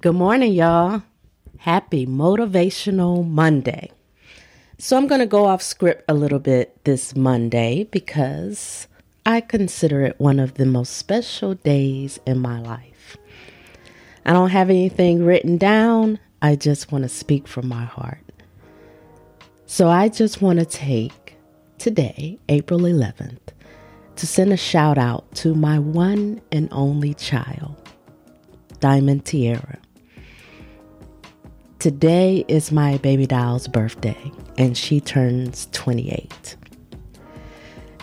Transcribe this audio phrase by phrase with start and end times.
[0.00, 1.02] Good morning, y'all.
[1.56, 3.90] Happy Motivational Monday.
[4.78, 8.86] So, I'm going to go off script a little bit this Monday because
[9.26, 13.16] I consider it one of the most special days in my life.
[14.24, 18.22] I don't have anything written down, I just want to speak from my heart.
[19.66, 21.34] So, I just want to take
[21.78, 23.48] today, April 11th,
[24.14, 27.74] to send a shout out to my one and only child,
[28.78, 29.80] Diamond Tierra.
[31.78, 36.56] Today is my baby doll's birthday, and she turns 28.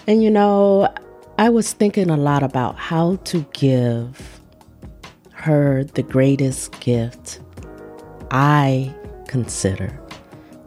[0.07, 0.93] And you know,
[1.37, 4.39] I was thinking a lot about how to give
[5.33, 7.41] her the greatest gift
[8.31, 8.95] I
[9.27, 9.99] consider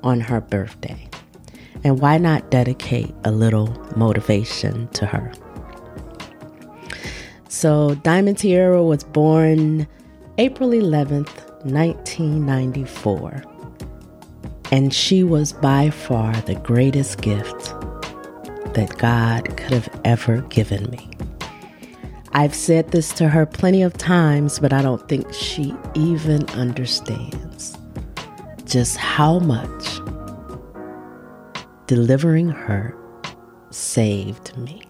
[0.03, 1.09] on her birthday.
[1.85, 5.33] And why not dedicate a little motivation to her?
[7.49, 9.89] So, Diamond Tierra was born
[10.37, 13.43] April 11th, 1994.
[14.71, 17.75] And she was by far the greatest gift
[18.75, 21.09] that God could have ever given me.
[22.33, 27.77] I've said this to her plenty of times, but I don't think she even understands
[28.67, 30.01] just how much
[31.87, 32.95] delivering her
[33.71, 34.83] saved me.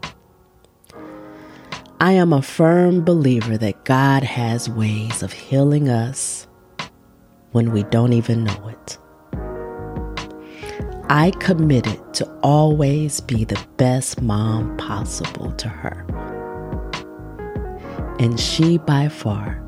[2.01, 6.48] I am a firm believer that God has ways of healing us
[7.53, 8.99] when we don't even know it.
[11.11, 16.05] I committed to always be the best mom possible to her.
[18.19, 19.63] And she, by far,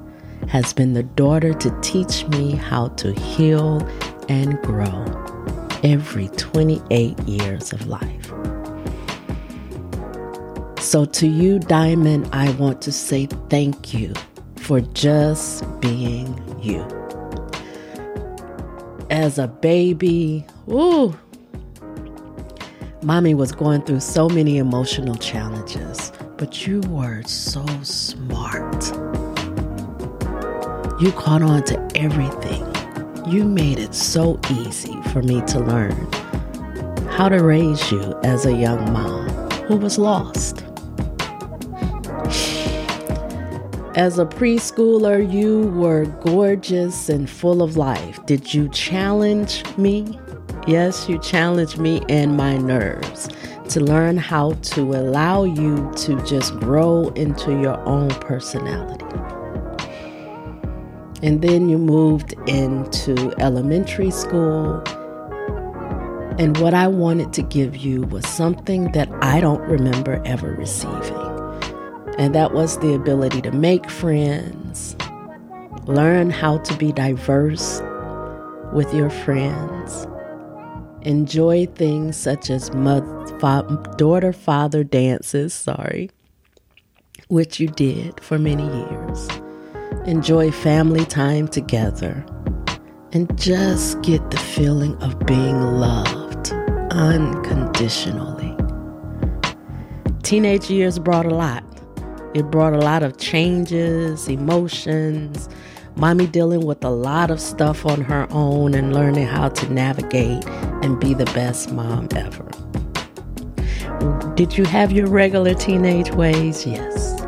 [0.48, 3.80] has been the daughter to teach me how to heal
[4.28, 5.04] and grow
[5.82, 8.26] every 28 years of life.
[10.78, 14.12] So, to you, Diamond, I want to say thank you
[14.56, 16.86] for just being you
[19.10, 21.14] as a baby, ooh,
[23.02, 28.86] mommy was going through so many emotional challenges, but you were so smart.
[31.00, 32.66] You caught on to everything.
[33.30, 36.10] You made it so easy for me to learn
[37.10, 39.28] how to raise you as a young mom
[39.66, 40.64] who was lost.
[44.00, 48.18] As a preschooler, you were gorgeous and full of life.
[48.24, 50.18] Did you challenge me?
[50.66, 53.28] Yes, you challenged me and my nerves
[53.68, 59.04] to learn how to allow you to just grow into your own personality.
[61.22, 64.82] And then you moved into elementary school.
[66.38, 71.19] And what I wanted to give you was something that I don't remember ever receiving.
[72.20, 74.94] And that was the ability to make friends,
[75.86, 77.80] learn how to be diverse
[78.74, 80.06] with your friends,
[81.00, 83.06] enjoy things such as mother,
[83.96, 86.10] daughter father dances, sorry,
[87.28, 89.28] which you did for many years,
[90.04, 92.22] enjoy family time together,
[93.12, 96.52] and just get the feeling of being loved
[96.90, 98.54] unconditionally.
[100.22, 101.64] Teenage years brought a lot
[102.34, 105.48] it brought a lot of changes, emotions,
[105.96, 110.46] mommy dealing with a lot of stuff on her own and learning how to navigate
[110.82, 112.48] and be the best mom ever.
[114.34, 116.64] Did you have your regular teenage ways?
[116.64, 117.20] Yes.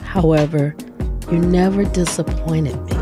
[0.00, 0.74] However,
[1.30, 2.96] you never disappointed me.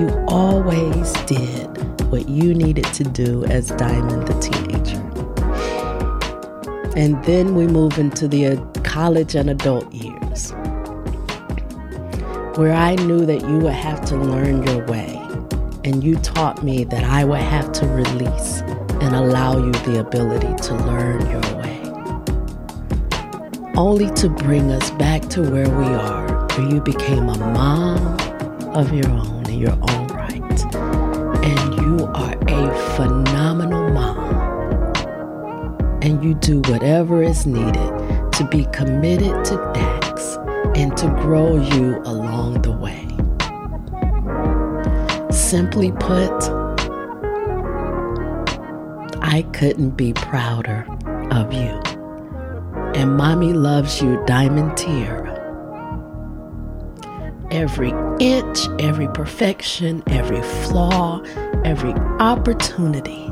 [0.00, 1.66] You always did
[2.10, 5.05] what you needed to do as Diamond the teenager.
[6.96, 10.52] And then we move into the uh, college and adult years,
[12.56, 15.20] where I knew that you would have to learn your way.
[15.84, 18.62] And you taught me that I would have to release
[19.02, 21.80] and allow you the ability to learn your way.
[23.76, 28.16] Only to bring us back to where we are, where you became a mom
[28.74, 29.95] of your own in your own
[36.06, 40.36] and you do whatever is needed to be committed to Dax
[40.76, 43.02] and to grow you along the way.
[45.32, 46.30] Simply put,
[49.20, 50.86] I couldn't be prouder
[51.32, 51.82] of you.
[52.94, 55.34] And mommy loves you, Diamond Tierra.
[57.50, 61.20] Every inch, every perfection, every flaw,
[61.64, 63.25] every opportunity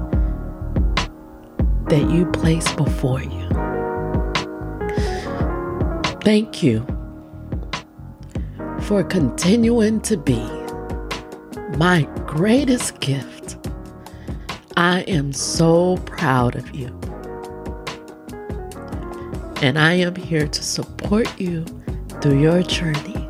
[1.95, 3.49] that you place before you.
[6.23, 6.85] Thank you
[8.81, 10.43] for continuing to be
[11.79, 13.69] my greatest gift.
[14.77, 16.89] I am so proud of you.
[19.63, 21.65] And I am here to support you
[22.21, 23.29] through your journey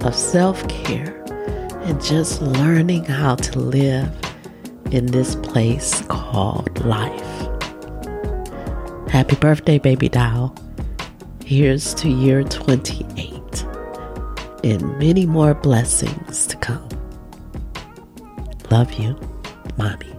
[0.00, 1.22] of self care
[1.82, 4.10] and just learning how to live
[4.90, 7.35] in this place called life.
[9.16, 10.54] Happy birthday, baby doll.
[11.42, 13.64] Here's to year 28
[14.62, 16.86] and many more blessings to come.
[18.70, 19.18] Love you,
[19.78, 20.15] Mommy.